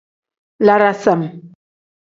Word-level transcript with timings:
La 0.69 0.79
dasam. 0.83 1.21